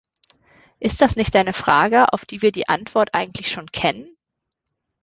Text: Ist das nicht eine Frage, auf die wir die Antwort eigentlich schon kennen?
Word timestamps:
Ist 0.79 1.01
das 1.01 1.15
nicht 1.15 1.35
eine 1.35 1.53
Frage, 1.53 2.11
auf 2.11 2.25
die 2.25 2.41
wir 2.41 2.51
die 2.51 2.67
Antwort 2.67 3.13
eigentlich 3.13 3.51
schon 3.51 3.71
kennen? 3.71 4.17